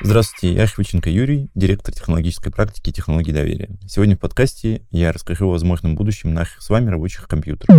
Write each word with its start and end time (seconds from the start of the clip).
Здравствуйте, 0.00 0.54
я 0.54 0.66
Хвиченко 0.66 1.10
Юрий, 1.10 1.50
директор 1.54 1.92
технологической 1.92 2.50
практики 2.50 2.90
и 2.90 2.92
технологий 2.92 3.32
доверия. 3.32 3.68
Сегодня 3.86 4.16
в 4.16 4.20
подкасте 4.20 4.82
я 4.90 5.12
расскажу 5.12 5.48
о 5.48 5.50
возможном 5.50 5.96
будущем 5.96 6.32
наших 6.32 6.62
с 6.62 6.70
вами 6.70 6.88
рабочих 6.88 7.28
компьютеров. 7.28 7.76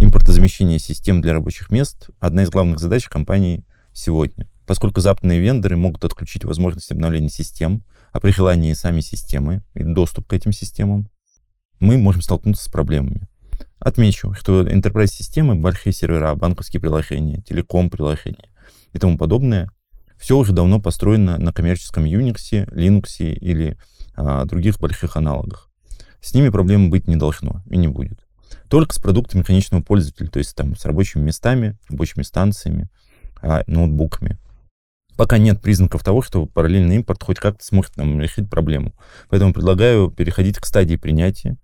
Импортозамещение 0.00 0.78
систем 0.78 1.20
для 1.20 1.32
рабочих 1.32 1.70
мест– 1.70 2.08
одна 2.20 2.44
из 2.44 2.50
главных 2.50 2.78
задач 2.78 3.08
компании 3.08 3.64
сегодня. 3.92 4.48
Поскольку 4.66 5.00
западные 5.00 5.40
вендоры 5.40 5.76
могут 5.76 6.04
отключить 6.04 6.44
возможность 6.44 6.90
обновления 6.92 7.28
систем, 7.28 7.84
а 8.12 8.20
при 8.20 8.30
желании 8.30 8.72
сами 8.72 9.00
системы 9.00 9.62
и 9.74 9.82
доступ 9.82 10.28
к 10.28 10.32
этим 10.32 10.52
системам, 10.52 11.10
мы 11.78 11.98
можем 11.98 12.22
столкнуться 12.22 12.64
с 12.64 12.68
проблемами. 12.68 13.28
Отмечу, 13.84 14.32
что 14.34 14.62
enterprise-системы, 14.62 15.56
большие 15.56 15.92
сервера, 15.92 16.34
банковские 16.34 16.80
приложения, 16.80 17.42
телеком-приложения 17.42 18.48
и 18.92 18.98
тому 18.98 19.18
подобное– 19.18 19.70
все 20.22 20.38
уже 20.38 20.52
давно 20.52 20.80
построено 20.80 21.36
на 21.36 21.52
коммерческом 21.52 22.04
Unix, 22.04 22.36
Linux 22.68 23.18
или 23.18 23.76
а, 24.14 24.44
других 24.44 24.78
больших 24.78 25.16
аналогах. 25.16 25.68
С 26.20 26.32
ними 26.32 26.48
проблем 26.50 26.90
быть 26.90 27.08
не 27.08 27.16
должно 27.16 27.64
и 27.68 27.76
не 27.76 27.88
будет. 27.88 28.24
Только 28.68 28.94
с 28.94 28.98
продуктами 28.98 29.42
конечного 29.42 29.82
пользователя, 29.82 30.28
то 30.28 30.38
есть 30.38 30.54
там 30.54 30.76
с 30.76 30.84
рабочими 30.84 31.22
местами, 31.22 31.76
рабочими 31.88 32.22
станциями, 32.22 32.88
а, 33.42 33.64
ноутбуками. 33.66 34.38
Пока 35.16 35.38
нет 35.38 35.60
признаков 35.60 36.04
того, 36.04 36.22
что 36.22 36.46
параллельный 36.46 36.96
импорт 36.96 37.20
хоть 37.24 37.40
как-то 37.40 37.64
сможет 37.64 37.96
нам 37.96 38.20
решить 38.20 38.48
проблему. 38.48 38.94
Поэтому 39.28 39.52
предлагаю 39.52 40.08
переходить 40.08 40.58
к 40.58 40.66
стадии 40.66 40.94
принятия. 40.94 41.56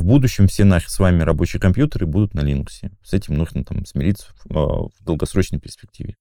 В 0.00 0.04
будущем 0.06 0.46
все 0.46 0.64
наши 0.64 0.90
с 0.90 0.98
вами 0.98 1.20
рабочие 1.20 1.60
компьютеры 1.60 2.06
будут 2.06 2.32
на 2.32 2.40
Linux. 2.40 2.90
С 3.02 3.12
этим 3.12 3.34
нужно 3.34 3.64
там 3.64 3.84
смириться 3.84 4.28
в, 4.32 4.56
а, 4.56 4.88
в 4.88 5.04
долгосрочной 5.04 5.60
перспективе. 5.60 6.16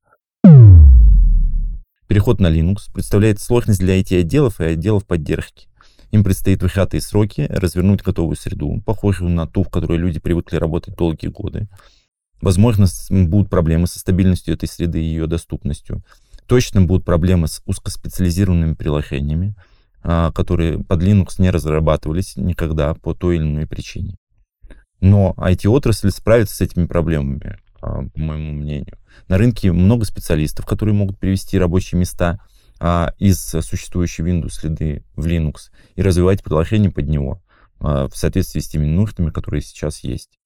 Переход 2.10 2.42
на 2.42 2.48
Linux 2.48 2.92
представляет 2.94 3.40
сложность 3.40 3.80
для 3.80 3.98
IT-отделов 3.98 4.60
и 4.60 4.66
отделов 4.66 5.06
поддержки. 5.06 5.70
Им 6.12 6.26
предстоит 6.26 6.62
в 6.62 6.68
сжатые 6.68 7.00
сроки 7.00 7.48
развернуть 7.50 8.04
готовую 8.04 8.36
среду, 8.36 8.84
похожую 8.86 9.30
на 9.30 9.48
ту, 9.48 9.64
в 9.64 9.70
которой 9.70 9.98
люди 9.98 10.20
привыкли 10.20 10.58
работать 10.58 10.98
долгие 10.98 11.28
годы. 11.28 11.70
Возможно, 12.42 12.86
будут 13.10 13.50
проблемы 13.50 13.88
со 13.88 13.98
стабильностью 14.00 14.56
этой 14.56 14.68
среды 14.68 15.00
и 15.00 15.06
ее 15.06 15.26
доступностью. 15.26 16.04
Точно 16.48 16.82
будут 16.82 17.06
проблемы 17.06 17.48
с 17.48 17.62
узкоспециализированными 17.66 18.74
приложениями, 18.74 19.56
которые 20.02 20.84
под 20.84 21.04
Linux 21.04 21.36
не 21.40 21.50
разрабатывались 21.50 22.36
никогда 22.38 22.94
по 22.94 23.14
той 23.14 23.36
или 23.36 23.44
иной 23.44 23.68
причине. 23.68 24.16
Но 25.02 25.34
IT-отрасль 25.38 26.12
справится 26.12 26.56
с 26.56 26.62
этими 26.62 26.86
проблемами. 26.86 27.60
А, 27.82 28.04
по 28.04 28.20
моему 28.20 28.54
мнению. 28.54 28.98
На 29.28 29.38
рынке 29.38 29.72
много 29.72 30.06
специалистов, 30.06 30.66
которые 30.66 30.94
могут 30.96 31.18
привести 31.18 31.58
рабочие 31.58 32.00
места 32.00 32.40
а, 32.80 33.14
из 33.18 33.40
существующей 33.40 34.24
Windows 34.24 34.50
среды 34.50 35.04
в 35.16 35.26
Linux 35.26 35.70
и 35.96 36.02
развивать 36.02 36.44
приложение 36.44 36.92
под 36.92 37.08
него 37.08 37.42
а, 37.80 38.08
в 38.08 38.18
соответствии 38.18 38.60
с 38.60 38.68
теми 38.68 38.86
нуждами, 38.86 39.30
которые 39.30 39.62
сейчас 39.62 40.04
есть. 40.04 40.40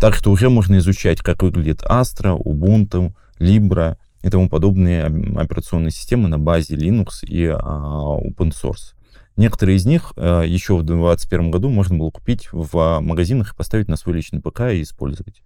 Так 0.00 0.14
что 0.14 0.32
уже 0.32 0.50
можно 0.50 0.76
изучать, 0.78 1.20
как 1.20 1.42
выглядит 1.42 1.82
Astra, 1.82 2.36
Ubuntu, 2.36 3.14
Libra 3.38 3.96
и 4.24 4.30
тому 4.30 4.48
подобные 4.48 5.04
операционные 5.36 5.90
системы 5.90 6.28
на 6.28 6.38
базе 6.38 6.76
Linux 6.76 7.22
и 7.22 7.44
а, 7.44 8.16
open 8.18 8.52
source. 8.52 8.94
Некоторые 9.36 9.76
из 9.76 9.84
них 9.84 10.14
э, 10.16 10.44
еще 10.46 10.76
в 10.76 10.82
2021 10.82 11.50
году 11.50 11.68
можно 11.68 11.98
было 11.98 12.10
купить 12.10 12.48
в 12.52 13.00
магазинах 13.00 13.52
и 13.52 13.56
поставить 13.56 13.88
на 13.88 13.96
свой 13.96 14.14
личный 14.14 14.40
ПК 14.40 14.60
и 14.72 14.80
использовать. 14.80 15.42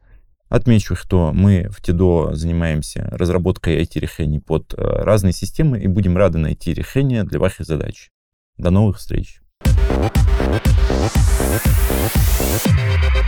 Отмечу, 0.49 0.95
что 0.95 1.33
мы 1.33 1.69
в 1.71 1.83
ТИДО 1.83 2.35
занимаемся 2.35 3.09
разработкой 3.11 3.83
IT-решений 3.83 4.39
под 4.39 4.75
э, 4.75 4.77
разные 4.77 5.33
системы 5.33 5.81
и 5.81 5.89
будем 5.89 6.17
рады 6.17 6.39
найти 6.39 6.73
решения 6.73 7.25
для 7.25 7.41
ваших 7.41 7.67
задач. 7.67 8.11
До 8.59 8.71
новых 8.71 8.99
встреч! 8.99 9.41
Thank 12.61 13.17
you. 13.17 13.28